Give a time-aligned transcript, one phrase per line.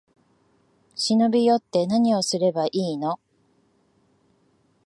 [0.95, 3.19] 忍び寄って、なにをすればいいの？